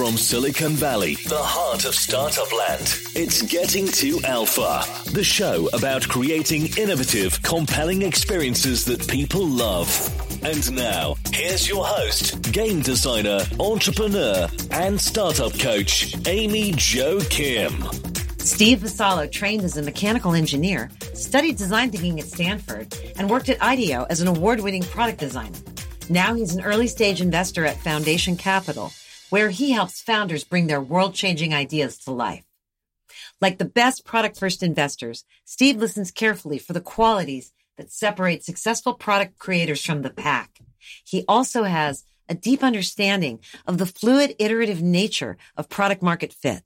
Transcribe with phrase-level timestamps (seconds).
[0.00, 6.08] From Silicon Valley, the heart of startup land, it's Getting to Alpha, the show about
[6.08, 9.86] creating innovative, compelling experiences that people love.
[10.42, 17.84] And now, here's your host, game designer, entrepreneur, and startup coach, Amy Jo Kim.
[18.38, 23.60] Steve Vassallo trained as a mechanical engineer, studied design thinking at Stanford, and worked at
[23.62, 25.58] IDEO as an award winning product designer.
[26.08, 28.90] Now he's an early stage investor at Foundation Capital,
[29.30, 32.44] where he helps founders bring their world changing ideas to life.
[33.40, 38.94] Like the best product first investors, Steve listens carefully for the qualities that separate successful
[38.94, 40.60] product creators from the pack.
[41.04, 46.62] He also has a deep understanding of the fluid iterative nature of product market fit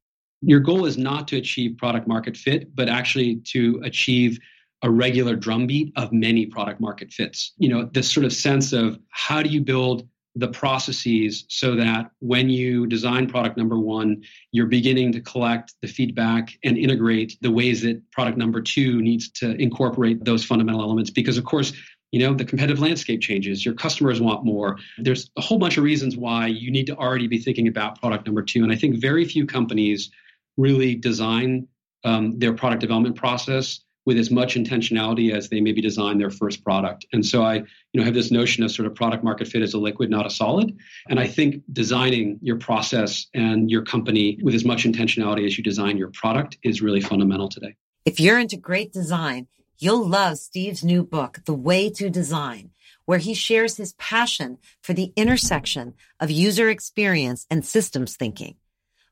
[0.47, 4.39] your goal is not to achieve product market fit, but actually to achieve
[4.83, 7.53] a regular drumbeat of many product market fits.
[7.57, 10.07] You know, this sort of sense of how do you build
[10.37, 15.87] the processes so that when you design product number one, you're beginning to collect the
[15.87, 21.11] feedback and integrate the ways that product number two needs to incorporate those fundamental elements.
[21.11, 21.73] Because, of course,
[22.11, 23.65] you know the competitive landscape changes.
[23.65, 24.79] Your customers want more.
[24.99, 28.25] There's a whole bunch of reasons why you need to already be thinking about product
[28.25, 28.63] number two.
[28.63, 30.13] And i think very few companies
[30.57, 31.67] really design
[32.05, 36.63] um, their product development process with as much intentionality as they maybe design their first
[36.63, 37.07] product.
[37.13, 39.75] And so I, you know, have this notion of sort of product market fit as
[39.75, 40.77] a liquid, not a solid.
[41.09, 45.65] And I think designing your process and your company with as much intentionality as you
[45.65, 47.77] design your product is really fundamental today.
[48.05, 49.47] If you're into great design,
[49.79, 52.71] you'll love Steve's new book, The Way to Design,
[53.07, 58.57] where he shares his passion for the intersection of user experience and systems thinking.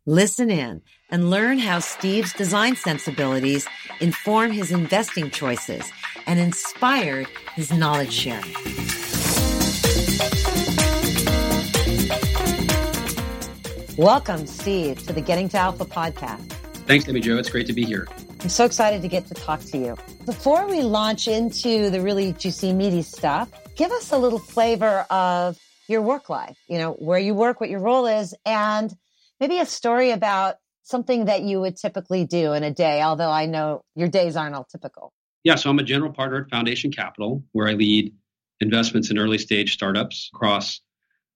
[0.06, 3.69] Listen in and learn how Steve's design sensibilities
[4.00, 5.92] inform his investing choices
[6.27, 8.53] and inspired his knowledge sharing.
[13.97, 16.50] Welcome, Steve, to the Getting to Alpha podcast.
[16.89, 17.39] Thanks, Amy Jo.
[17.39, 18.08] It's great to be here.
[18.41, 19.97] I'm so excited to get to talk to you.
[20.27, 25.57] Before we launch into the really juicy, meaty stuff, give us a little flavor of
[25.86, 28.92] your work life, you know, where you work, what your role is, and
[29.42, 30.55] maybe a story about
[30.85, 34.55] something that you would typically do in a day, although I know your days aren't
[34.55, 35.13] all typical.
[35.42, 38.14] Yeah, so I'm a general partner at Foundation Capital, where I lead
[38.61, 40.80] investments in early stage startups across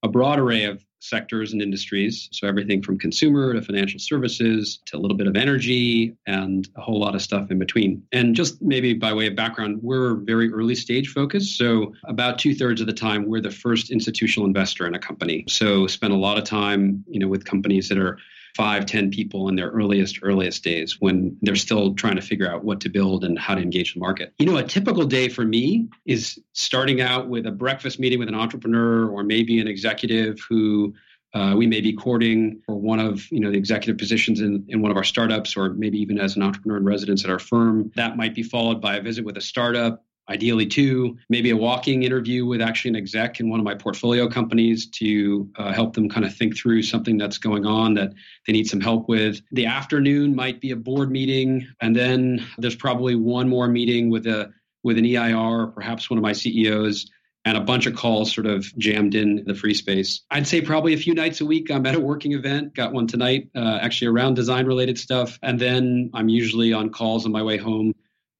[0.03, 2.29] a broad array of sectors and industries.
[2.31, 6.81] So everything from consumer to financial services to a little bit of energy and a
[6.81, 8.03] whole lot of stuff in between.
[8.11, 11.57] And just maybe by way of background, we're very early stage focused.
[11.57, 15.45] So about two thirds of the time, we're the first institutional investor in a company.
[15.47, 18.17] So spend a lot of time, you know, with companies that are
[18.57, 22.63] five, ten people in their earliest, earliest days when they're still trying to figure out
[22.63, 24.33] what to build and how to engage the market.
[24.39, 28.27] You know, a typical day for me is starting out with a breakfast meeting with
[28.27, 30.95] an entrepreneur or maybe an executive who
[31.35, 34.81] uh, we may be courting for one of you know the executive positions in, in
[34.81, 37.91] one of our startups or maybe even as an entrepreneur in residence at our firm
[37.95, 42.03] that might be followed by a visit with a startup ideally two, maybe a walking
[42.03, 46.09] interview with actually an exec in one of my portfolio companies to uh, help them
[46.09, 48.13] kind of think through something that's going on that
[48.45, 49.41] they need some help with.
[49.51, 54.27] The afternoon might be a board meeting, and then there's probably one more meeting with
[54.27, 54.51] a
[54.83, 57.09] with an EIR or perhaps one of my CEOs.
[57.45, 60.19] And a bunch of calls sort of jammed in the free space.
[60.29, 61.71] I'd say probably a few nights a week.
[61.71, 62.75] I'm at a working event.
[62.75, 65.39] Got one tonight, uh, actually around design related stuff.
[65.41, 67.93] And then I'm usually on calls on my way home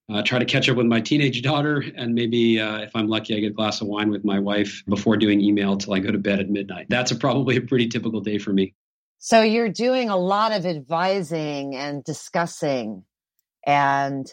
[0.09, 3.35] uh, try to catch up with my teenage daughter, and maybe uh, if I'm lucky,
[3.35, 6.12] I get a glass of wine with my wife before doing email till I go
[6.12, 6.88] to bed at midnight.
[6.90, 8.73] That's a, probably a pretty typical day for me.
[9.19, 13.03] So you're doing a lot of advising and discussing,
[13.66, 14.25] and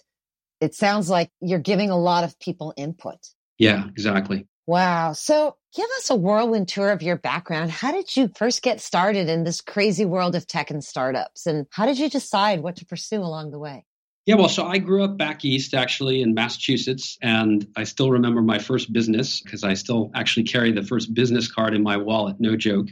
[0.61, 3.19] it sounds like you're giving a lot of people input.
[3.59, 4.47] Yeah, exactly.
[4.67, 5.13] Wow.
[5.13, 7.71] So give us a whirlwind tour of your background.
[7.71, 11.47] How did you first get started in this crazy world of tech and startups?
[11.47, 13.85] And how did you decide what to pursue along the way?
[14.27, 18.41] Yeah, well, so I grew up back east actually in Massachusetts, and I still remember
[18.41, 22.37] my first business because I still actually carry the first business card in my wallet,
[22.41, 22.89] no joke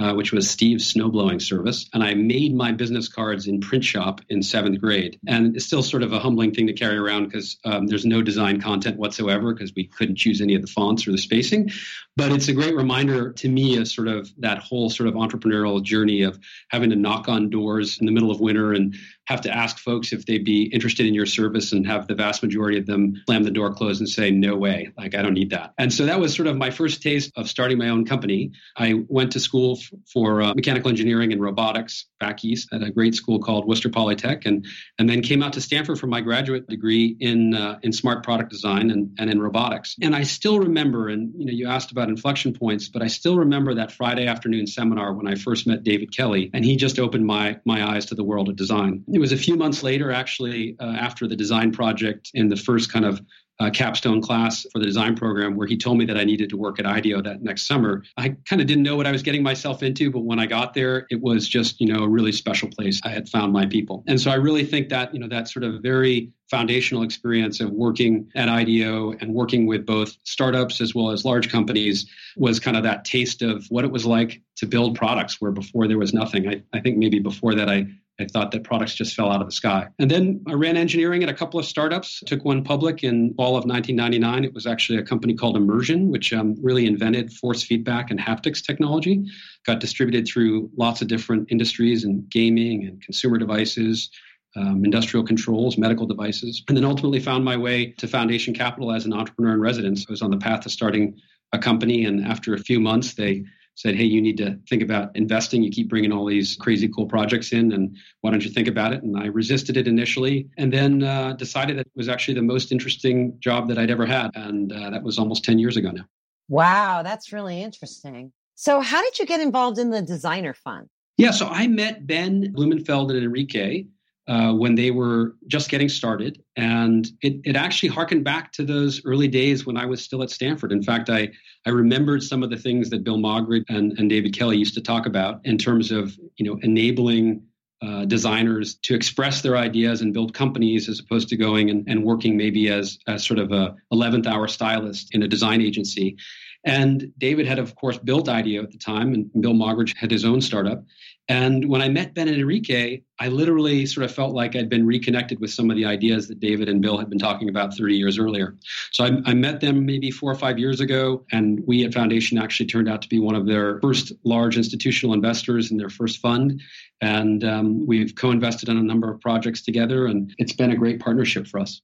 [0.00, 1.88] uh, which was Steve's snowblowing service.
[1.94, 5.20] And I made my business cards in print shop in seventh grade.
[5.26, 8.20] And it's still sort of a humbling thing to carry around because um, there's no
[8.20, 11.70] design content whatsoever because we couldn't choose any of the fonts or the spacing.
[12.16, 15.82] But it's a great reminder to me of sort of that whole sort of entrepreneurial
[15.82, 16.38] journey of
[16.70, 20.12] having to knock on doors in the middle of winter and have to ask folks
[20.12, 23.42] if they'd be interested in your service and have the vast majority of them slam
[23.42, 25.72] the door closed and say, no way, like I don't need that.
[25.78, 28.52] And so that was sort of my first taste of starting my own company.
[28.76, 29.78] I went to school
[30.12, 34.46] for uh, mechanical engineering and robotics back east at a great school called Worcester Polytech,
[34.46, 34.66] and
[34.98, 38.50] and then came out to Stanford for my graduate degree in uh, in smart product
[38.50, 39.96] design and, and in robotics.
[40.02, 43.36] And I still remember, and you know, you asked about inflection points, but I still
[43.36, 47.26] remember that Friday afternoon seminar when I first met David Kelley, and he just opened
[47.26, 49.04] my my eyes to the world of design.
[49.12, 52.92] It was a few months later, actually, uh, after the design project in the first
[52.92, 53.20] kind of
[53.60, 56.56] uh, capstone class for the design program where he told me that I needed to
[56.56, 58.02] work at IDEO that next summer.
[58.16, 60.74] I kind of didn't know what I was getting myself into, but when I got
[60.74, 63.00] there, it was just, you know, a really special place.
[63.04, 64.02] I had found my people.
[64.08, 67.70] And so I really think that, you know, that sort of very foundational experience of
[67.70, 72.06] working at IDEO and working with both startups as well as large companies
[72.36, 75.88] was kind of that taste of what it was like to build products where before
[75.88, 76.48] there was nothing.
[76.48, 77.86] I, I think maybe before that I
[78.20, 79.88] I thought that products just fell out of the sky.
[79.98, 83.56] And then I ran engineering at a couple of startups, took one public in fall
[83.56, 84.44] of 1999.
[84.44, 88.64] It was actually a company called Immersion, which um, really invented force feedback and haptics
[88.64, 89.24] technology.
[89.66, 94.10] Got distributed through lots of different industries and gaming and consumer devices.
[94.56, 99.04] Um, industrial controls, medical devices, and then ultimately found my way to Foundation Capital as
[99.04, 100.06] an entrepreneur in residence.
[100.08, 101.20] I was on the path to starting
[101.52, 103.42] a company, and after a few months, they
[103.76, 105.62] said, hey, you need to think about investing.
[105.62, 108.92] You keep bringing all these crazy cool projects in, and why don't you think about
[108.92, 109.02] it?
[109.02, 112.72] And I resisted it initially, and then uh, decided that it was actually the most
[112.72, 114.30] interesting job that I'd ever had.
[114.34, 116.04] And uh, that was almost 10 years ago now.
[116.48, 118.32] Wow, that's really interesting.
[118.54, 120.88] So, how did you get involved in the designer fund?
[121.16, 123.86] Yeah, so I met Ben Blumenfeld and Enrique
[124.26, 126.42] uh, when they were just getting started.
[126.56, 130.30] And it, it actually harkened back to those early days when I was still at
[130.30, 130.72] Stanford.
[130.72, 131.30] In fact, I,
[131.66, 134.80] I remembered some of the things that Bill Moggridge and, and David Kelley used to
[134.80, 137.42] talk about in terms of you know enabling
[137.82, 142.02] uh, designers to express their ideas and build companies as opposed to going and, and
[142.02, 146.16] working maybe as, as sort of a 11th hour stylist in a design agency.
[146.64, 150.24] And David had, of course, built IDEO at the time, and Bill Moggridge had his
[150.24, 150.82] own startup.
[151.28, 154.86] And when I met Ben and Enrique, I literally sort of felt like I'd been
[154.86, 157.96] reconnected with some of the ideas that David and Bill had been talking about 30
[157.96, 158.56] years earlier.
[158.92, 162.36] So I, I, met them maybe four or five years ago, and we at Foundation
[162.36, 166.18] actually turned out to be one of their first large institutional investors in their first
[166.18, 166.60] fund.
[167.00, 170.76] And um, we've co invested in a number of projects together, and it's been a
[170.76, 171.80] great partnership for us.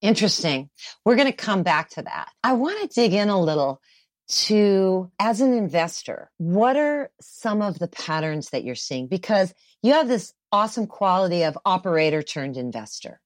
[0.00, 0.70] Interesting.
[1.04, 2.30] We're going to come back to that.
[2.42, 3.82] I want to dig in a little
[4.30, 9.08] to, as an investor, what are some of the patterns that you're seeing?
[9.08, 13.20] Because you have this awesome quality of operator turned investor.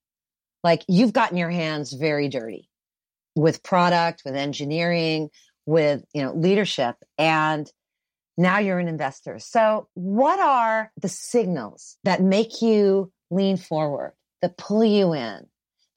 [0.63, 2.69] Like you've gotten your hands very dirty
[3.35, 5.29] with product, with engineering,
[5.67, 6.95] with, you know, leadership.
[7.19, 7.71] And
[8.37, 9.37] now you're an investor.
[9.37, 15.47] So what are the signals that make you lean forward, that pull you in,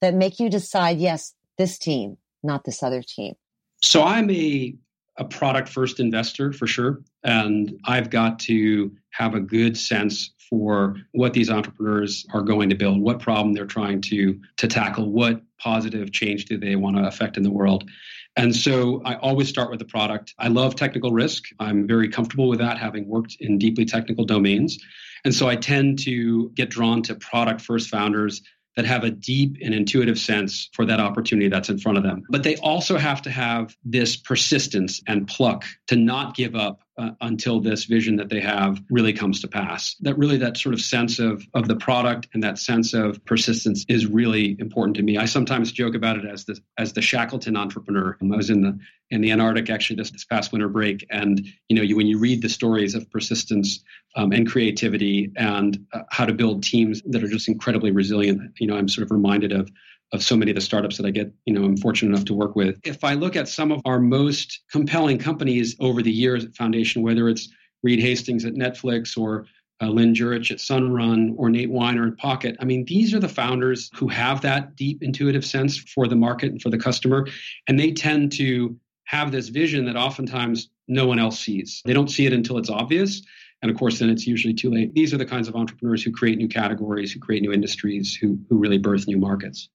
[0.03, 3.35] that make you decide, yes, this team, not this other team?
[3.83, 4.75] So I'm a
[5.19, 7.03] a product first investor for sure.
[7.25, 12.75] And I've got to have a good sense for what these entrepreneurs are going to
[12.75, 17.07] build, what problem they're trying to, to tackle, what positive change do they want to
[17.07, 17.89] affect in the world.
[18.37, 20.33] And so I always start with the product.
[20.39, 21.47] I love technical risk.
[21.59, 24.79] I'm very comfortable with that, having worked in deeply technical domains.
[25.25, 28.43] And so I tend to get drawn to product first founders
[28.77, 32.23] that have a deep and intuitive sense for that opportunity that's in front of them.
[32.29, 37.11] But they also have to have this persistence and pluck to not give up uh,
[37.21, 39.95] until this vision that they have really comes to pass.
[40.01, 43.85] That really that sort of sense of of the product and that sense of persistence
[43.89, 45.17] is really important to me.
[45.17, 48.17] I sometimes joke about it as the as the Shackleton entrepreneur.
[48.21, 48.79] I was in the
[49.11, 52.19] in the Antarctic actually this, this past winter break, and you know you, when you
[52.19, 53.83] read the stories of persistence
[54.17, 58.67] um, and creativity and uh, how to build teams that are just incredibly resilient, you
[58.67, 59.71] know I'm sort of reminded of
[60.13, 62.35] of so many of the startups that I get, you know, I'm fortunate enough to
[62.35, 62.79] work with.
[62.85, 67.03] If I look at some of our most compelling companies over the years at Foundation,
[67.03, 67.49] whether it's
[67.83, 69.47] Reed Hastings at Netflix or
[69.81, 72.57] uh, Lynn Jurich at Sunrun or Nate Weiner at Pocket.
[72.61, 76.51] I mean, these are the founders who have that deep intuitive sense for the market
[76.51, 77.29] and for the customer.
[77.69, 81.83] And they tend to have this vision that oftentimes no one else sees.
[81.85, 83.23] They don't see it until it's obvious.
[83.63, 84.95] And of course, then it's usually too late.
[84.95, 88.39] These are the kinds of entrepreneurs who create new categories, who create new industries, who,
[88.49, 89.69] who really birth new markets.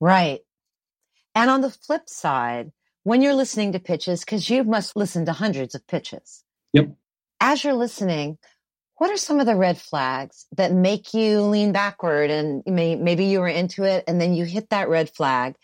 [0.00, 0.40] Right.
[1.34, 2.72] And on the flip side,
[3.04, 6.44] when you're listening to pitches, because you must listen to hundreds of pitches.
[6.72, 6.90] Yep.
[7.40, 8.38] As you're listening,
[8.96, 13.26] what are some of the red flags that make you lean backward and may, maybe
[13.26, 15.54] you were into it and then you hit that red flag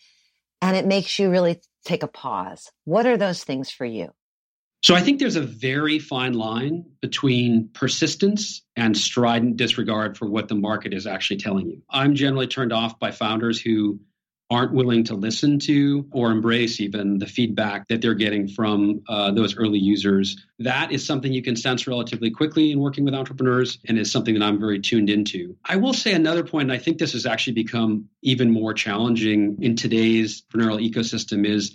[0.62, 2.70] and it makes you really take a pause?
[2.84, 4.10] What are those things for you?
[4.84, 10.48] So I think there's a very fine line between persistence and strident disregard for what
[10.48, 11.82] the market is actually telling you.
[11.88, 13.98] I'm generally turned off by founders who
[14.54, 19.30] aren't willing to listen to or embrace even the feedback that they're getting from uh,
[19.32, 20.37] those early users.
[20.61, 24.34] That is something you can sense relatively quickly in working with entrepreneurs and is something
[24.34, 25.56] that I'm very tuned into.
[25.64, 29.58] I will say another point, and I think this has actually become even more challenging
[29.61, 31.75] in today's entrepreneurial ecosystem is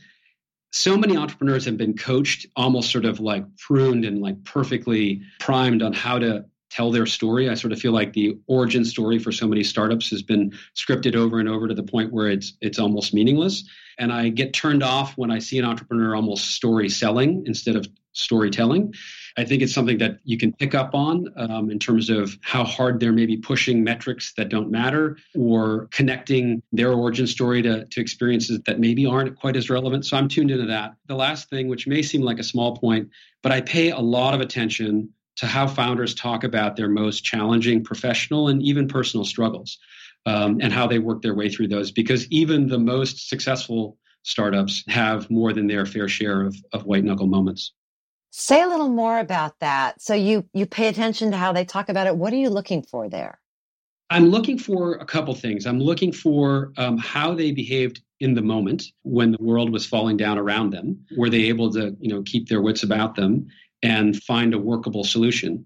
[0.72, 5.82] so many entrepreneurs have been coached almost sort of like pruned and like perfectly primed
[5.82, 7.50] on how to tell their story.
[7.50, 11.16] I sort of feel like the origin story for so many startups has been scripted
[11.16, 13.64] over and over to the point where it's it's almost meaningless.
[13.98, 17.88] And I get turned off when I see an entrepreneur almost story selling instead of
[18.14, 18.94] storytelling.
[19.38, 22.64] I think it's something that you can pick up on um, in terms of how
[22.64, 28.02] hard they're maybe pushing metrics that don't matter or connecting their origin story to, to
[28.02, 30.06] experiences that maybe aren't quite as relevant.
[30.06, 30.96] So I'm tuned into that.
[31.08, 33.10] The last thing, which may seem like a small point,
[33.42, 37.84] but I pay a lot of attention to how founders talk about their most challenging
[37.84, 39.78] professional and even personal struggles
[40.26, 41.92] um, and how they work their way through those.
[41.92, 47.06] Because even the most successful startups have more than their fair share of, of white
[47.06, 47.74] knuckle moments.
[48.32, 50.02] Say a little more about that.
[50.02, 52.16] So you you pay attention to how they talk about it.
[52.16, 53.40] What are you looking for there?
[54.12, 55.66] I'm looking for a couple things.
[55.66, 60.18] I'm looking for um, how they behaved in the moment when the world was falling
[60.18, 61.06] down around them.
[61.16, 63.48] Were they able to, you know, keep their wits about them?
[63.82, 65.66] And find a workable solution.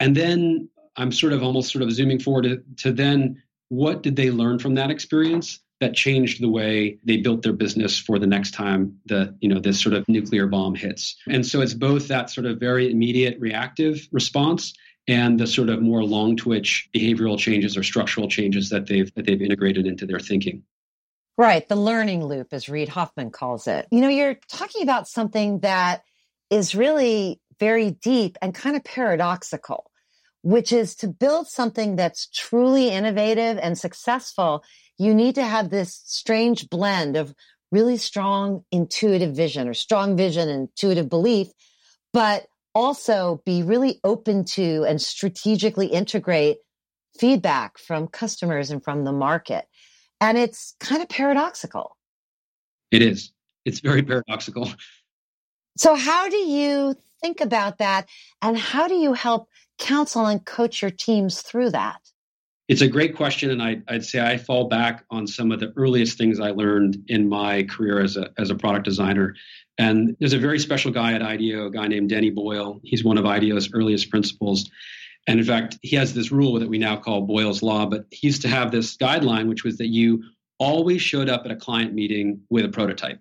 [0.00, 4.16] And then I'm sort of almost sort of zooming forward to, to then what did
[4.16, 8.26] they learn from that experience that changed the way they built their business for the
[8.26, 11.16] next time the you know this sort of nuclear bomb hits.
[11.28, 14.72] And so it's both that sort of very immediate reactive response
[15.06, 19.26] and the sort of more long twitch behavioral changes or structural changes that they've that
[19.26, 20.62] they've integrated into their thinking.
[21.36, 21.68] Right.
[21.68, 23.86] The learning loop as reid hoffman calls it.
[23.90, 26.04] You know you're talking about something that
[26.50, 29.90] is really very deep and kind of paradoxical,
[30.42, 34.64] which is to build something that's truly innovative and successful,
[34.98, 37.34] you need to have this strange blend of
[37.72, 41.48] really strong intuitive vision or strong vision and intuitive belief,
[42.12, 46.58] but also be really open to and strategically integrate
[47.18, 49.66] feedback from customers and from the market.
[50.20, 51.96] And it's kind of paradoxical.
[52.90, 53.32] It is.
[53.64, 54.70] It's very paradoxical.
[55.76, 56.94] So, how do you
[57.24, 58.06] think about that?
[58.42, 62.00] And how do you help counsel and coach your teams through that?
[62.68, 65.72] It's a great question, and I, would say I fall back on some of the
[65.76, 69.34] earliest things I learned in my career as a as a product designer.
[69.76, 72.80] And there's a very special guy at IDEO, a guy named Denny Boyle.
[72.84, 74.70] He's one of IDEO's earliest principals.
[75.26, 78.26] And in fact, he has this rule that we now call Boyle's Law, but he
[78.26, 80.22] used to have this guideline, which was that you
[80.58, 83.18] always showed up at a client meeting with a prototype.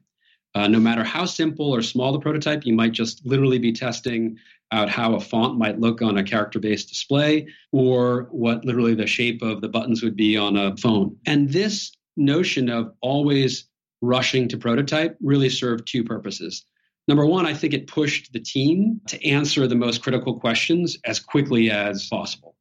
[0.55, 4.37] Uh, no matter how simple or small the prototype, you might just literally be testing
[4.71, 9.07] out how a font might look on a character based display or what literally the
[9.07, 11.15] shape of the buttons would be on a phone.
[11.25, 13.65] And this notion of always
[14.01, 16.65] rushing to prototype really served two purposes.
[17.07, 21.19] Number one, I think it pushed the team to answer the most critical questions as
[21.19, 22.52] quickly as possible.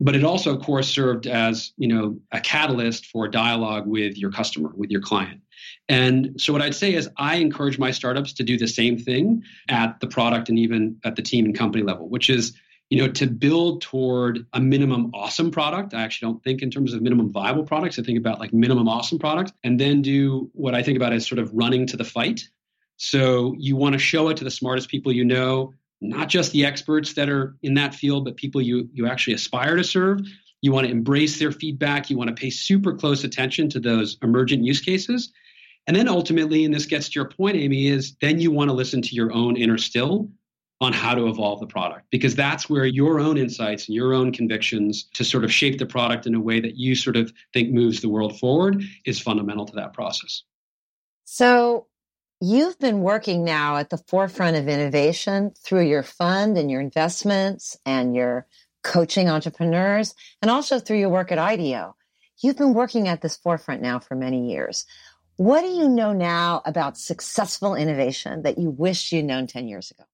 [0.00, 4.32] But it also, of course, served as you know a catalyst for dialogue with your
[4.32, 5.42] customer, with your client.
[5.88, 9.42] And so, what I'd say is, I encourage my startups to do the same thing
[9.68, 12.54] at the product and even at the team and company level, which is,
[12.88, 15.92] you know, to build toward a minimum awesome product.
[15.92, 17.98] I actually don't think in terms of minimum viable products.
[17.98, 21.26] I think about like minimum awesome product, and then do what I think about as
[21.26, 22.48] sort of running to the fight.
[22.96, 26.64] So you want to show it to the smartest people you know, not just the
[26.64, 30.20] experts that are in that field, but people you you actually aspire to serve.
[30.62, 32.10] You want to embrace their feedback.
[32.10, 35.32] You want to pay super close attention to those emergent use cases.
[35.86, 38.74] And then ultimately, and this gets to your point, Amy, is then you want to
[38.74, 40.30] listen to your own inner still
[40.82, 44.32] on how to evolve the product because that's where your own insights and your own
[44.32, 47.70] convictions to sort of shape the product in a way that you sort of think
[47.70, 50.42] moves the world forward is fundamental to that process.
[51.24, 51.86] So,
[52.40, 57.76] you've been working now at the forefront of innovation through your fund and your investments
[57.84, 58.46] and your
[58.82, 61.94] coaching entrepreneurs and also through your work at IDEO.
[62.42, 64.86] You've been working at this forefront now for many years.
[65.36, 69.90] What do you know now about successful innovation that you wish you'd known 10 years
[69.90, 70.04] ago?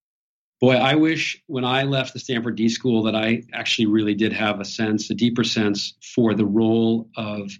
[0.59, 4.33] Boy, I wish when I left the Stanford D School that I actually really did
[4.33, 7.51] have a sense, a deeper sense for the role of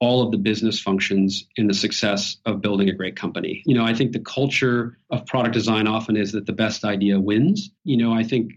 [0.00, 3.62] all of the business functions in the success of building a great company.
[3.66, 7.20] You know, I think the culture of product design often is that the best idea
[7.20, 7.70] wins.
[7.84, 8.52] You know, I think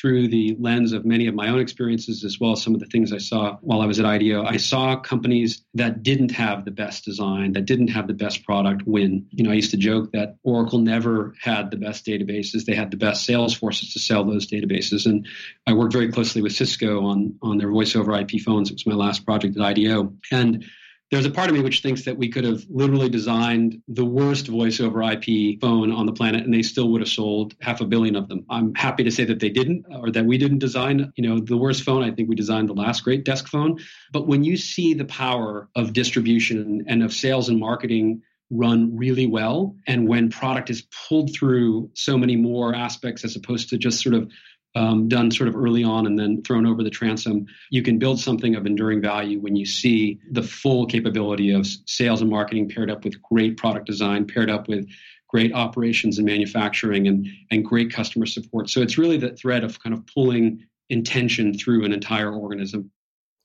[0.00, 2.86] through the lens of many of my own experiences as well as some of the
[2.86, 6.70] things I saw while I was at IDEO, I saw companies that didn't have the
[6.70, 9.26] best design, that didn't have the best product win.
[9.30, 12.64] You know, I used to joke that Oracle never had the best databases.
[12.64, 15.06] They had the best sales forces to sell those databases.
[15.06, 15.26] And
[15.66, 18.70] I worked very closely with Cisco on, on their voice over IP phones.
[18.70, 20.14] It was my last project at IDEO.
[20.32, 20.64] And
[21.10, 24.48] there's a part of me which thinks that we could have literally designed the worst
[24.48, 27.84] voice over IP phone on the planet and they still would have sold half a
[27.84, 28.44] billion of them.
[28.50, 31.56] I'm happy to say that they didn't or that we didn't design, you know, the
[31.56, 32.02] worst phone.
[32.02, 33.78] I think we designed the last great desk phone.
[34.12, 39.26] But when you see the power of distribution and of sales and marketing run really
[39.26, 44.02] well and when product is pulled through so many more aspects as opposed to just
[44.02, 44.30] sort of
[44.74, 47.46] um, done sort of early on and then thrown over the transom.
[47.70, 52.20] You can build something of enduring value when you see the full capability of sales
[52.20, 54.88] and marketing paired up with great product design, paired up with
[55.28, 58.70] great operations and manufacturing and, and great customer support.
[58.70, 62.90] So it's really the thread of kind of pulling intention through an entire organism.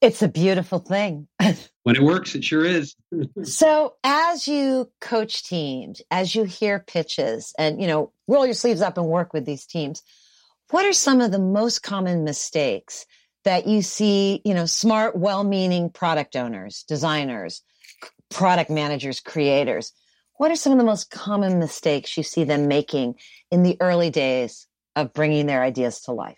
[0.02, 1.28] It's a beautiful thing.
[1.84, 2.96] when it works, it sure is.
[3.44, 8.82] so as you coach teams, as you hear pitches and, you know, roll your sleeves
[8.82, 10.04] up and work with these teams,
[10.70, 13.06] what are some of the most common mistakes
[13.46, 17.64] that you see, you know, smart, well-meaning product owners, designers,
[18.30, 19.94] product managers, creators?
[20.36, 23.16] What are some of the most common mistakes you see them making
[23.52, 26.38] in the early days of bringing their ideas to life?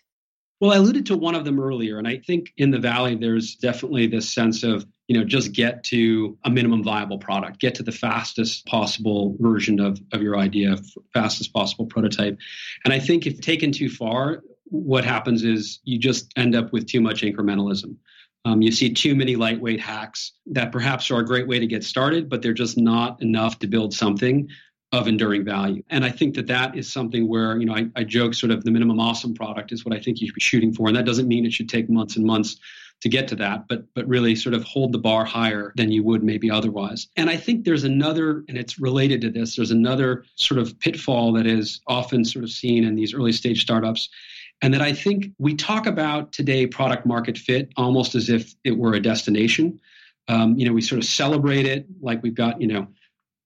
[0.59, 3.55] Well, I alluded to one of them earlier, and I think in the Valley, there's
[3.55, 7.83] definitely this sense of, you know, just get to a minimum viable product, get to
[7.83, 10.77] the fastest possible version of, of your idea,
[11.13, 12.37] fastest possible prototype.
[12.85, 16.87] And I think if taken too far, what happens is you just end up with
[16.87, 17.97] too much incrementalism.
[18.45, 21.83] Um, you see too many lightweight hacks that perhaps are a great way to get
[21.83, 24.47] started, but they're just not enough to build something
[24.93, 25.83] of enduring value.
[25.89, 28.63] And I think that that is something where, you know, I, I, joke sort of
[28.63, 30.87] the minimum awesome product is what I think you should be shooting for.
[30.87, 32.57] And that doesn't mean it should take months and months
[33.01, 36.03] to get to that, but but really sort of hold the bar higher than you
[36.03, 37.07] would maybe otherwise.
[37.17, 41.33] And I think there's another, and it's related to this, there's another sort of pitfall
[41.33, 44.09] that is often sort of seen in these early stage startups.
[44.61, 48.77] And that I think we talk about today product market fit almost as if it
[48.77, 49.79] were a destination.
[50.27, 52.87] Um, you know, we sort of celebrate it like we've got, you know,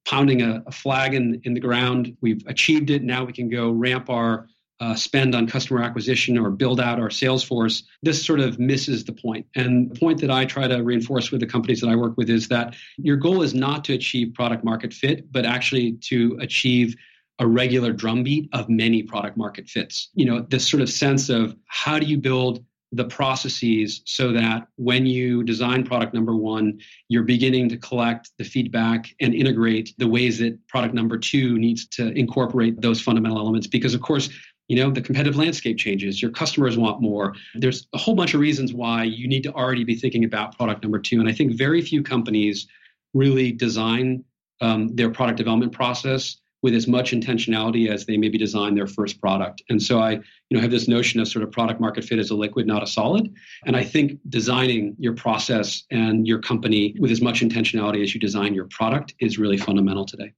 [0.06, 2.16] pounding a, a, flag in, in the ground.
[2.22, 3.02] We've achieved it.
[3.02, 4.48] Now we can go ramp our
[4.80, 7.84] uh, spend on customer acquisition or build out our sales force.
[8.04, 9.46] This sort of misses the point.
[9.56, 12.30] And the point that I try to reinforce with the companies that I work with
[12.30, 16.96] is that your goal is not to achieve product market fit, but actually to achieve
[17.40, 20.10] a regular drumbeat of many product market fits.
[20.14, 24.68] You know, this sort of sense of how do you build the processes so that
[24.78, 30.08] when you design product number one, you're beginning to collect the feedback and integrate the
[30.08, 33.68] ways that product number two needs to incorporate those fundamental elements.
[33.68, 34.30] Because, of course,
[34.68, 38.40] you know the competitive landscape changes your customers want more there's a whole bunch of
[38.40, 41.54] reasons why you need to already be thinking about product number two and i think
[41.54, 42.68] very few companies
[43.14, 44.24] really design
[44.62, 49.22] um, their product development process with as much intentionality as they maybe design their first
[49.22, 49.62] product.
[49.70, 52.32] And so I, you know, have this notion of sort of product market fit as
[52.32, 53.32] a liquid, not a solid.
[53.68, 58.20] And I think designing your process and your company with as much intentionality as you
[58.20, 60.34] design your product is really fundamental today.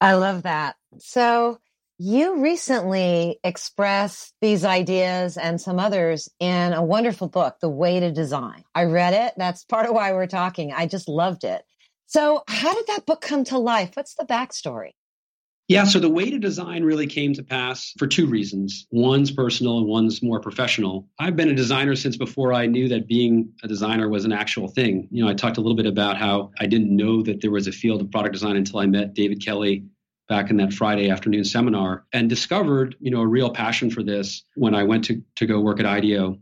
[0.00, 0.76] I love that.
[0.98, 1.58] So
[1.98, 8.12] you recently expressed these ideas and some others in a wonderful book, The Way to
[8.12, 8.62] Design.
[8.74, 9.34] I read it.
[9.36, 10.72] That's part of why we're talking.
[10.72, 11.62] I just loved it.
[12.06, 13.90] So, how did that book come to life?
[13.94, 14.92] What's the backstory?
[15.66, 18.86] Yeah, so the way to design really came to pass for two reasons.
[18.90, 21.06] One's personal and one's more professional.
[21.18, 24.68] I've been a designer since before I knew that being a designer was an actual
[24.68, 25.08] thing.
[25.10, 27.66] You know, I talked a little bit about how I didn't know that there was
[27.66, 29.84] a field of product design until I met David Kelley
[30.28, 34.44] back in that Friday afternoon seminar and discovered, you know, a real passion for this
[34.54, 36.38] when I went to, to go work at IDEO.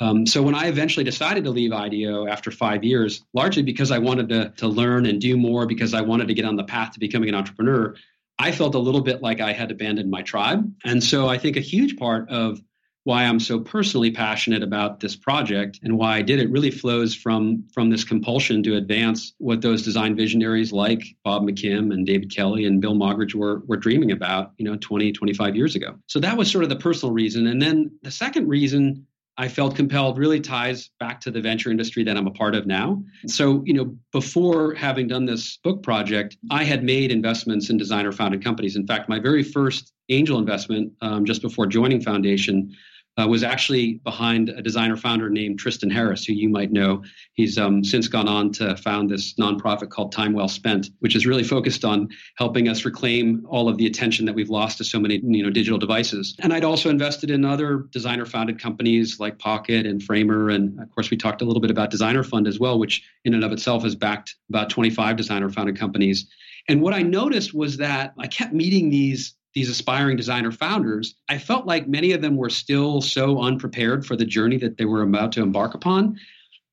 [0.00, 3.98] Um, so when I eventually decided to leave IDEO after five years, largely because I
[3.98, 6.92] wanted to, to learn and do more, because I wanted to get on the path
[6.92, 7.94] to becoming an entrepreneur,
[8.38, 10.72] I felt a little bit like I had abandoned my tribe.
[10.84, 12.60] And so I think a huge part of
[13.08, 17.14] why I'm so personally passionate about this project and why I did it really flows
[17.14, 22.30] from from this compulsion to advance what those design visionaries like Bob McKim and David
[22.30, 25.94] Kelley and Bill Moggridge were were dreaming about, you know, 20, 25 years ago.
[26.06, 27.46] So that was sort of the personal reason.
[27.46, 29.06] And then the second reason
[29.38, 32.66] I felt compelled really ties back to the venture industry that I'm a part of
[32.66, 33.02] now.
[33.26, 38.12] So, you know, before having done this book project, I had made investments in designer
[38.12, 38.76] founded companies.
[38.76, 42.74] In fact, my very first angel investment um, just before joining Foundation
[43.18, 47.02] uh, was actually behind a designer founder named Tristan Harris, who you might know.
[47.34, 51.26] He's um, since gone on to found this nonprofit called Time Well Spent, which is
[51.26, 55.00] really focused on helping us reclaim all of the attention that we've lost to so
[55.00, 56.36] many you know digital devices.
[56.38, 60.90] And I'd also invested in other designer founded companies like Pocket and Framer, and of
[60.94, 63.52] course we talked a little bit about Designer Fund as well, which in and of
[63.52, 66.26] itself has backed about 25 designer founded companies.
[66.68, 71.38] And what I noticed was that I kept meeting these these aspiring designer founders, I
[71.38, 75.02] felt like many of them were still so unprepared for the journey that they were
[75.02, 76.18] about to embark upon.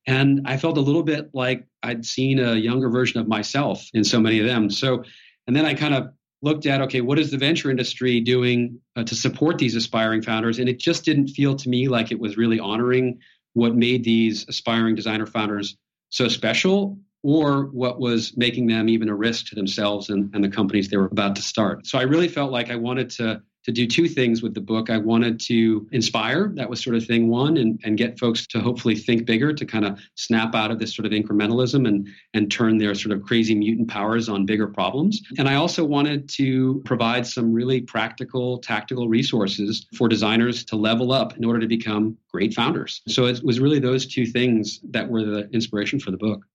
[0.06, 4.04] And I felt a little bit like I'd seen a younger version of myself in
[4.04, 4.70] so many of them.
[4.70, 5.04] So,
[5.46, 6.10] and then I kind of
[6.42, 10.58] looked at okay, what is the venture industry doing uh, to support these aspiring founders?
[10.58, 13.18] And it just didn't feel to me like it was really honoring
[13.54, 15.76] what made these aspiring designer founders
[16.10, 20.48] so special or what was making them even a risk to themselves and, and the
[20.48, 21.86] companies they were about to start.
[21.86, 24.90] So I really felt like I wanted to to do two things with the book.
[24.90, 28.60] I wanted to inspire, that was sort of thing one, and, and get folks to
[28.60, 32.48] hopefully think bigger, to kind of snap out of this sort of incrementalism and, and
[32.48, 35.20] turn their sort of crazy mutant powers on bigger problems.
[35.36, 41.10] And I also wanted to provide some really practical, tactical resources for designers to level
[41.10, 43.02] up in order to become great founders.
[43.08, 46.46] So it was really those two things that were the inspiration for the book.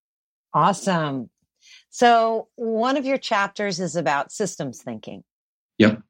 [0.53, 1.29] Awesome.
[1.89, 5.23] So one of your chapters is about systems thinking.
[5.77, 6.01] Yep.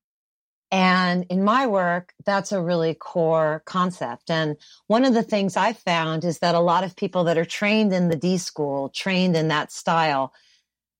[0.71, 4.31] And in my work, that's a really core concept.
[4.31, 4.55] And
[4.87, 7.91] one of the things I found is that a lot of people that are trained
[7.91, 10.33] in the D school, trained in that style,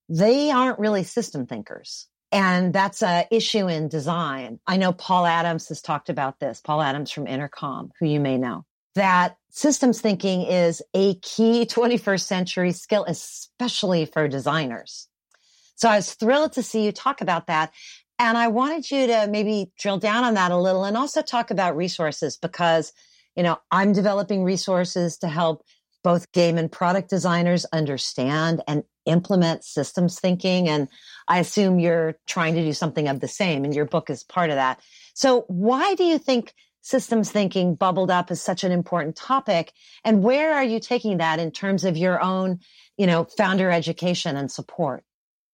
[0.10, 2.08] they aren't really system thinkers.
[2.34, 4.60] And that's a issue in design.
[4.68, 8.38] I know Paul Adams has talked about this, Paul Adams from Intercom, who you may
[8.38, 15.08] know, that systems thinking is a key 21st century skill, especially for designers.
[15.76, 17.74] So I was thrilled to see you talk about that.
[18.20, 21.50] And I wanted you to maybe drill down on that a little and also talk
[21.50, 22.94] about resources because,
[23.36, 25.64] you know, I'm developing resources to help
[26.04, 30.70] both game and product designers understand and implement systems thinking.
[30.70, 30.88] And
[31.28, 34.52] I assume you're trying to do something of the same and your book is part
[34.52, 34.80] of that.
[35.16, 39.74] So why do you think systems thinking bubbled up as such an important topic?
[40.04, 42.60] And where are you taking that in terms of your own,
[42.98, 45.04] you know, founder education and support?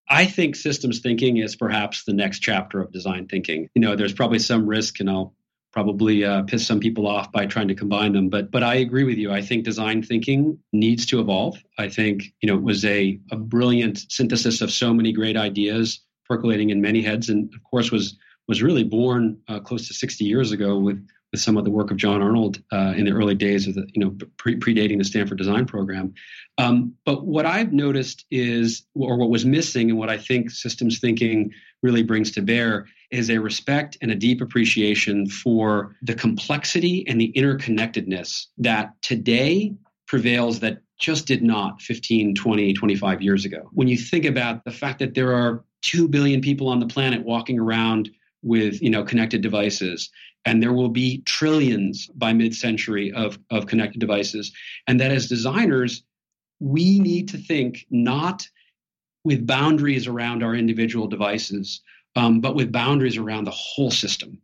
[0.10, 3.70] I think systems thinking is perhaps the next chapter of design thinking.
[3.76, 5.36] You know, there's probably some risk, and I'll
[5.74, 8.30] probably uh, piss some people off by trying to combine them.
[8.30, 9.32] But but I agree with you.
[9.32, 11.58] I think design thinking needs to evolve.
[11.78, 16.00] I think you know it was a a brilliant synthesis of so many great ideas
[16.26, 20.24] percolating in many heads, and of course was was really born uh, close to 60
[20.24, 23.36] years ago with with some of the work of John Arnold uh, in the early
[23.36, 26.14] days of the, you know, pre- predating the Stanford Design Program.
[26.58, 31.00] Um, but what I've noticed is, or what was missing, and what I think systems
[31.00, 31.52] thinking
[31.84, 37.20] really brings to bear, is a respect and a deep appreciation for the complexity and
[37.20, 39.74] the interconnectedness that today
[40.08, 43.70] prevails that just did not 15, 20, 25 years ago.
[43.72, 47.24] When you think about the fact that there are 2 billion people on the planet
[47.24, 48.10] walking around
[48.44, 50.10] with you know connected devices.
[50.46, 54.54] And there will be trillions by mid-century of, of connected devices.
[54.88, 56.04] And that as designers
[56.60, 58.48] we need to think not
[59.24, 61.82] with boundaries around our individual devices
[62.16, 64.42] um, but with boundaries around the whole system.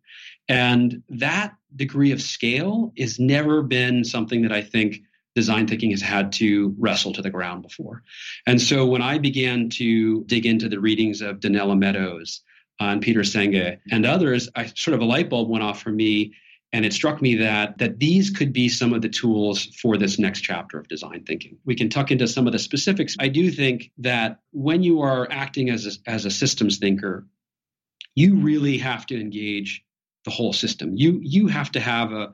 [0.47, 4.99] And that degree of scale has never been something that i think
[5.33, 8.03] design thinking has had to wrestle to the ground before.
[8.45, 12.41] And so when i began to dig into the readings of Donella Meadows
[12.81, 15.91] Uh, and Peter Senge and others, I sort of a light bulb went off for
[15.91, 16.33] me.
[16.71, 20.17] And it struck me that that these could be some of the tools for this
[20.17, 21.59] next chapter of design thinking.
[21.65, 23.15] We can tuck into some of the specifics.
[23.19, 27.27] I do think that when you are acting as a, as a systems thinker,
[28.15, 29.83] you really have to engage
[30.25, 30.95] the whole system.
[30.95, 32.33] You you have to have a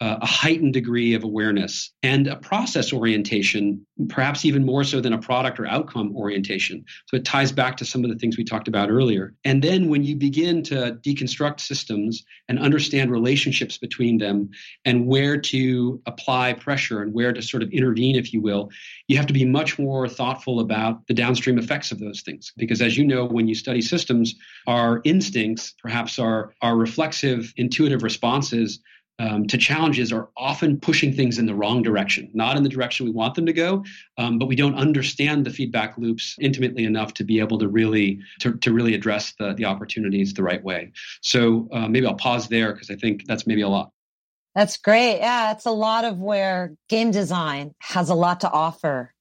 [0.00, 5.18] a heightened degree of awareness and a process orientation, perhaps even more so than a
[5.18, 6.84] product or outcome orientation.
[7.06, 9.32] So it ties back to some of the things we talked about earlier.
[9.44, 14.50] And then when you begin to deconstruct systems and understand relationships between them
[14.84, 18.68] and where to apply pressure and where to sort of intervene, if you will,
[19.08, 22.52] you have to be much more thoughtful about the downstream effects of those things.
[22.58, 24.34] Because as you know, when you study systems,
[24.66, 28.80] our instincts, perhaps our, our reflexive, intuitive responses,
[29.18, 33.06] um, to challenges are often pushing things in the wrong direction, not in the direction
[33.06, 33.84] we want them to go,
[34.18, 38.20] um, but we don't understand the feedback loops intimately enough to be able to really
[38.40, 40.92] to, to really address the, the opportunities the right way.
[41.22, 43.90] So uh, maybe I'll pause there because I think that's maybe a lot.
[44.54, 45.18] That's great.
[45.18, 49.12] Yeah, it's a lot of where game design has a lot to offer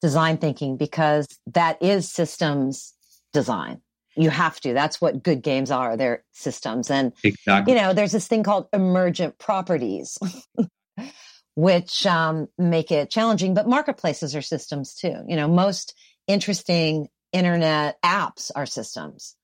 [0.00, 2.94] design thinking because that is systems
[3.32, 3.80] design
[4.18, 4.72] you have to.
[4.74, 5.96] That's what good games are.
[5.96, 6.90] They're systems.
[6.90, 7.72] And, exactly.
[7.72, 10.18] you know, there's this thing called emergent properties,
[11.54, 15.16] which um, make it challenging, but marketplaces are systems too.
[15.26, 15.94] You know, most
[16.26, 19.36] interesting internet apps are systems.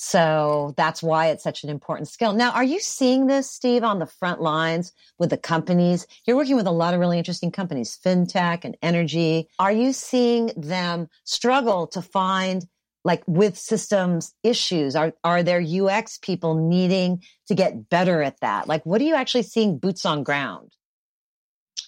[0.00, 2.32] So that's why it's such an important skill.
[2.32, 6.06] Now, are you seeing this, Steve, on the front lines with the companies?
[6.24, 9.48] You're working with a lot of really interesting companies, fintech and energy.
[9.58, 12.64] Are you seeing them struggle to find
[13.04, 14.96] like with systems issues?
[14.96, 18.68] Are are there ux people needing to get better at that?
[18.68, 20.72] Like what are you actually seeing boots on ground?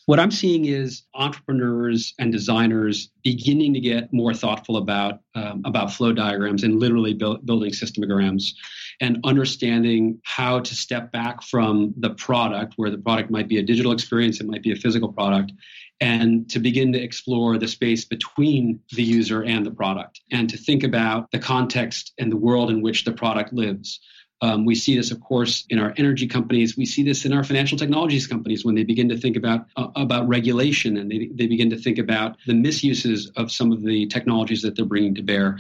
[0.07, 5.93] What I'm seeing is entrepreneurs and designers beginning to get more thoughtful about um, about
[5.93, 8.55] flow diagrams and literally build, building systemograms
[9.01, 13.63] and understanding how to step back from the product, where the product might be a
[13.63, 15.53] digital experience, it might be a physical product,
[16.01, 20.57] and to begin to explore the space between the user and the product, and to
[20.57, 24.01] think about the context and the world in which the product lives.
[24.43, 26.77] Um, we see this, of course, in our energy companies.
[26.77, 29.89] We see this in our financial technologies companies when they begin to think about uh,
[29.97, 34.07] about regulation and they, they begin to think about the misuses of some of the
[34.07, 35.59] technologies that they're bringing to bear.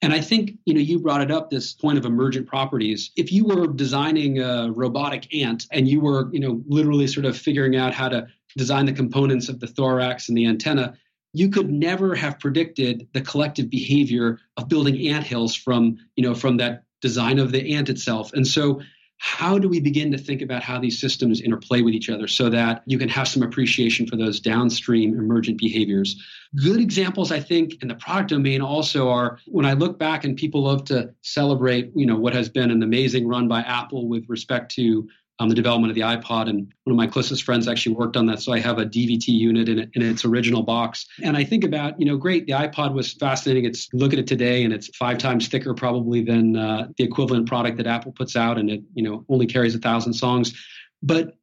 [0.00, 3.10] And I think you know you brought it up this point of emergent properties.
[3.16, 7.36] If you were designing a robotic ant and you were you know literally sort of
[7.36, 10.94] figuring out how to design the components of the thorax and the antenna,
[11.32, 16.34] you could never have predicted the collective behavior of building ant hills from you know
[16.34, 18.32] from that design of the ant itself.
[18.32, 18.80] And so,
[19.18, 22.50] how do we begin to think about how these systems interplay with each other so
[22.50, 26.20] that you can have some appreciation for those downstream emergent behaviors?
[26.56, 30.36] Good examples, I think, in the product domain also are when I look back and
[30.36, 34.24] people love to celebrate, you know, what has been an amazing run by Apple with
[34.28, 35.08] respect to
[35.42, 36.48] um, the development of the iPod.
[36.48, 38.40] And one of my closest friends actually worked on that.
[38.40, 41.06] So I have a DVT unit in, it, in its original box.
[41.22, 43.64] And I think about, you know, great, the iPod was fascinating.
[43.64, 47.48] It's look at it today and it's five times thicker probably than uh, the equivalent
[47.48, 48.56] product that Apple puts out.
[48.56, 50.54] And it, you know, only carries a thousand songs.
[51.02, 51.36] But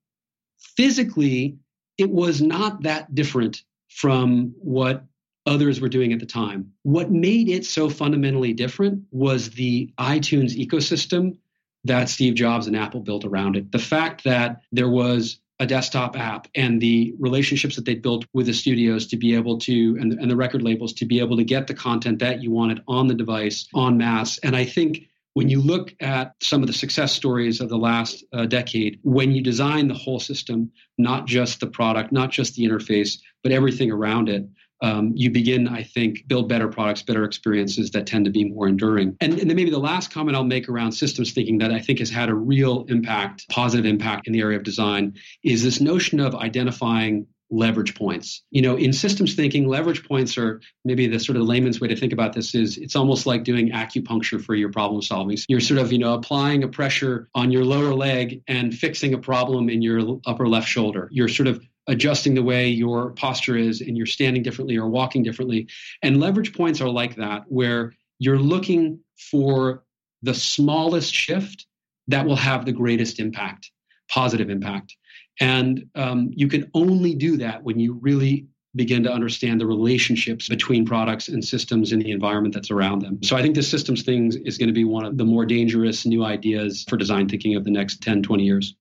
[0.78, 1.58] physically,
[1.98, 5.04] it was not that different from what
[5.46, 6.72] others were doing at the time.
[6.84, 11.38] What made it so fundamentally different was the iTunes ecosystem
[11.86, 13.72] that Steve Jobs and Apple built around it.
[13.72, 18.46] The fact that there was a desktop app and the relationships that they built with
[18.46, 21.44] the studios to be able to and, and the record labels to be able to
[21.44, 24.38] get the content that you wanted on the device en masse.
[24.40, 28.24] And I think when you look at some of the success stories of the last
[28.34, 32.64] uh, decade, when you design the whole system, not just the product, not just the
[32.64, 34.48] interface, but everything around it,
[34.82, 38.68] um, you begin, I think, build better products, better experiences that tend to be more
[38.68, 39.18] enduring.
[39.22, 42.00] And, and then maybe the last comment I'll make around systems thinking that I think
[42.00, 46.20] has had a real impact, positive impact in the area of design, is this notion
[46.20, 48.44] of identifying leverage points.
[48.52, 51.96] You know, in systems thinking, leverage points are maybe the sort of layman's way to
[51.96, 55.38] think about this is it's almost like doing acupuncture for your problem solving.
[55.38, 59.14] So you're sort of, you know, applying a pressure on your lower leg and fixing
[59.14, 61.10] a problem in your upper left shoulder.
[61.12, 65.24] You're sort of adjusting the way your posture is and you're standing differently or walking
[65.24, 65.68] differently.
[66.04, 69.00] And leverage points are like that, where you're looking
[69.32, 69.84] for
[70.22, 71.66] the smallest shift
[72.08, 73.72] that will have the greatest impact,
[74.10, 74.96] positive impact.
[75.40, 80.48] And um, you can only do that when you really begin to understand the relationships
[80.48, 83.22] between products and systems in the environment that's around them.
[83.24, 86.06] So I think the systems thing is going to be one of the more dangerous
[86.06, 88.76] new ideas for design thinking of the next 10, 20 years.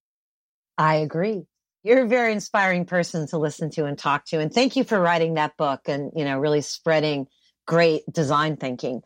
[0.77, 1.47] I agree
[1.89, 4.39] you're a very inspiring person to listen to and talk to.
[4.39, 7.29] And thank you for writing that book and, you know, really spreading
[7.67, 9.03] great design thinking.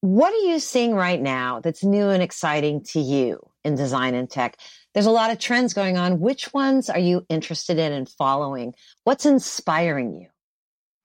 [0.00, 4.30] What are you seeing right now that's new and exciting to you in design and
[4.30, 4.58] tech?
[4.92, 6.20] There's a lot of trends going on.
[6.20, 8.74] Which ones are you interested in and following?
[9.04, 10.28] What's inspiring you?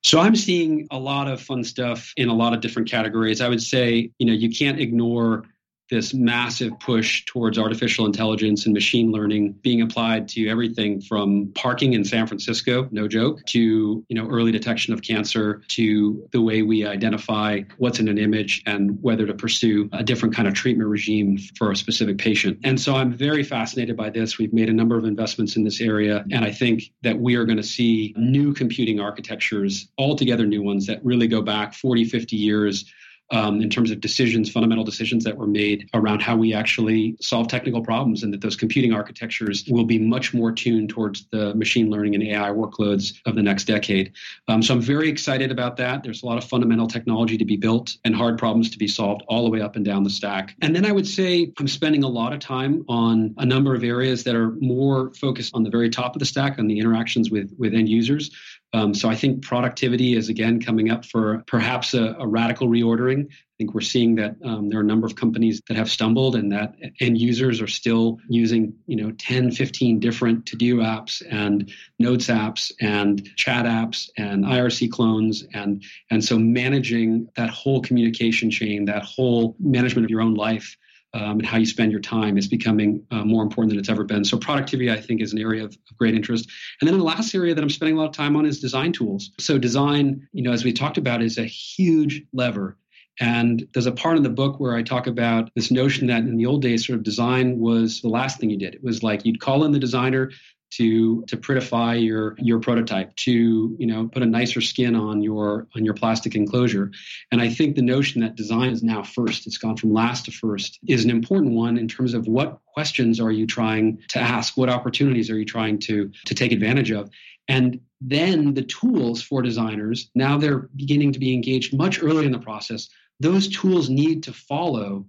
[0.04, 3.42] So I'm seeing a lot of fun stuff in a lot of different categories.
[3.42, 5.44] I would say, you know, you can't ignore
[5.90, 11.94] this massive push towards artificial intelligence and machine learning being applied to everything from parking
[11.94, 16.62] in San Francisco, no joke, to you know early detection of cancer, to the way
[16.62, 20.90] we identify what's in an image and whether to pursue a different kind of treatment
[20.90, 22.60] regime for a specific patient.
[22.64, 24.38] And so I'm very fascinated by this.
[24.38, 27.46] We've made a number of investments in this area, and I think that we are
[27.46, 32.36] going to see new computing architectures, altogether new ones that really go back 40, 50
[32.36, 32.86] years
[33.32, 37.48] um, in terms of decisions, fundamental decisions that were made around how we actually solve
[37.48, 41.90] technical problems, and that those computing architectures will be much more tuned towards the machine
[41.90, 44.14] learning and AI workloads of the next decade.
[44.48, 46.04] Um, so I'm very excited about that.
[46.04, 49.24] There's a lot of fundamental technology to be built and hard problems to be solved
[49.28, 50.56] all the way up and down the stack.
[50.62, 53.84] And then I would say I'm spending a lot of time on a number of
[53.84, 57.30] areas that are more focused on the very top of the stack, on the interactions
[57.30, 58.32] with, with end users.
[58.74, 63.26] Um, so I think productivity is again coming up for perhaps a, a radical reordering.
[63.26, 66.36] I think we're seeing that um, there are a number of companies that have stumbled
[66.36, 71.72] and that end users are still using, you know, 10, 15 different to-do apps and
[71.98, 75.46] notes apps and chat apps and IRC clones.
[75.54, 80.78] And, and so managing that whole communication chain, that whole management of your own life
[81.14, 84.04] um, and how you spend your time is becoming uh, more important than it's ever
[84.04, 84.24] been.
[84.24, 86.50] So productivity, I think, is an area of, of, great interest.
[86.82, 88.94] And then the last area that I'm spending a lot of time on is design
[88.94, 89.32] tools.
[89.40, 92.78] So design, you know, as we talked about, is a huge lever.
[93.20, 96.38] And there's a part in the book where I talk about this notion that in
[96.38, 98.76] the old days, sort of design was the last thing you did.
[98.76, 100.32] It was like you'd call in the designer,
[100.72, 105.68] to to prettify your your prototype, to you know put a nicer skin on your
[105.76, 106.92] on your plastic enclosure.
[107.32, 110.32] And I think the notion that design is now first, it's gone from last to
[110.32, 114.58] first, is an important one in terms of what questions are you trying to ask,
[114.58, 117.10] what opportunities are you trying to to take advantage of,
[117.48, 122.32] and then the tools for designers now they're beginning to be engaged much earlier in
[122.32, 122.90] the process.
[123.20, 125.06] Those tools need to follow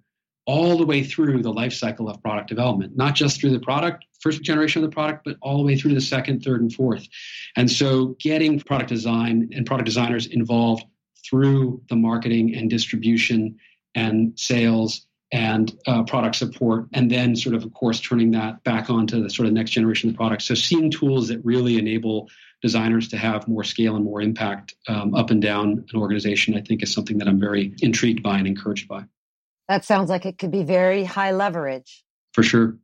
[0.46, 4.04] all the way through the life cycle of product development, not just through the product,
[4.20, 7.06] first generation of the product, but all the way through the second, third, and fourth.
[7.56, 10.84] And so getting product design and product designers involved
[11.28, 13.58] through the marketing and distribution
[13.94, 18.90] and sales and uh, product support, and then sort of, of course, turning that back
[18.90, 20.42] onto the sort of next generation of the product.
[20.42, 22.28] So seeing tools that really enable
[22.62, 26.60] designers to have more scale and more impact um, up and down an organization, I
[26.60, 29.04] think is something that I'm very intrigued by and encouraged by.
[29.68, 32.02] That sounds like it could be very high leverage.
[32.32, 32.76] For sure.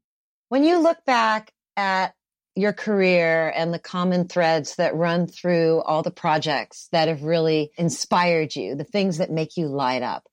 [0.48, 2.14] When you look back at
[2.54, 7.70] your career and the common threads that run through all the projects that have really
[7.76, 10.26] inspired you, the things that make you light up,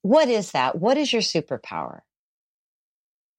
[0.00, 0.78] what is that?
[0.78, 2.00] What is your superpower?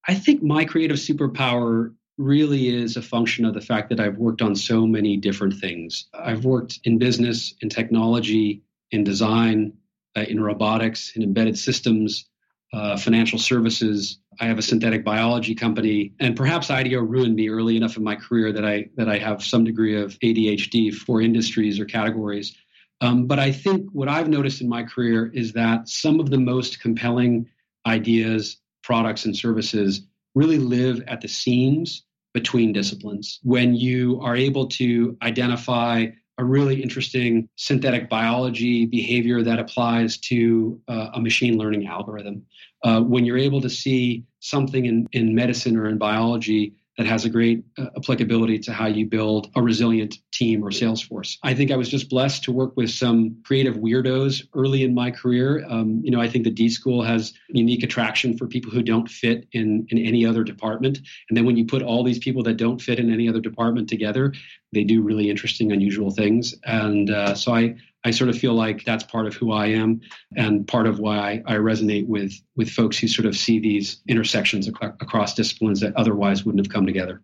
[0.08, 4.42] I think my creative superpower really is a function of the fact that I've worked
[4.42, 6.06] on so many different things.
[6.14, 9.74] I've worked in business, in technology, in design,
[10.16, 12.30] uh, in robotics, in embedded systems,
[12.74, 14.18] uh, financial services.
[14.42, 18.16] I have a synthetic biology company, and perhaps IDEO ruined me early enough in my
[18.16, 22.56] career that I that I have some degree of ADHD for industries or categories.
[23.00, 26.38] Um, but I think what I've noticed in my career is that some of the
[26.38, 27.48] most compelling
[27.86, 30.02] ideas, products, and services
[30.36, 33.40] really live at the seams between disciplines.
[33.44, 40.80] When you are able to identify a really interesting synthetic biology behavior that applies to
[40.88, 42.46] uh, a machine learning algorithm.
[42.84, 47.26] Uh, when you're able to see something in, in medicine or in biology that has
[47.26, 51.40] a great uh, applicability to how you build a resilient team or sales force.
[51.42, 55.10] I think I was just blessed to work with some creative weirdos early in my
[55.10, 55.66] career.
[55.68, 59.10] Um, you know, I think the D School has unique attraction for people who don't
[59.10, 61.00] fit in, in any other department.
[61.30, 63.90] And then when you put all these people that don't fit in any other department
[63.90, 64.34] together,
[64.74, 66.56] they do really interesting, unusual things.
[66.66, 70.02] And uh, so I, I sort of feel like that's part of who I am
[70.36, 74.02] and part of why I, I resonate with with folks who sort of see these
[74.08, 77.22] intersections ac- across disciplines that otherwise wouldn't have come together.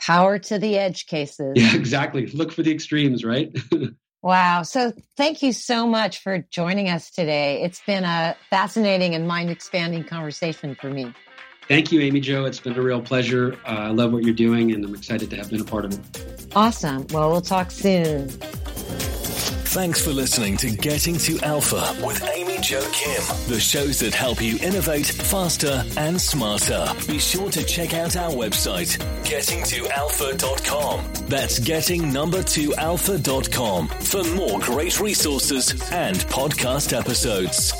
[0.00, 1.52] Power to the edge cases.
[1.56, 2.26] Yeah, exactly.
[2.26, 3.56] Look for the extremes, right?
[4.22, 4.62] wow.
[4.62, 7.62] So thank you so much for joining us today.
[7.62, 11.14] It's been a fascinating and mind expanding conversation for me.
[11.68, 12.44] Thank you, Amy Jo.
[12.44, 13.56] It's been a real pleasure.
[13.64, 15.92] Uh, I love what you're doing, and I'm excited to have been a part of
[15.94, 16.46] it.
[16.54, 17.06] Awesome.
[17.12, 18.28] Well, we'll talk soon.
[19.72, 24.42] Thanks for listening to Getting to Alpha with Amy Jo Kim, the shows that help
[24.42, 26.86] you innovate faster and smarter.
[27.06, 31.26] Be sure to check out our website, gettingtoalpha.com.
[31.26, 37.72] That's getting number two alpha.com for more great resources and podcast episodes.